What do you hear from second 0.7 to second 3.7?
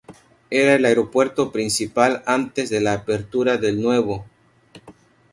el aeropuerto principal antes de la apertura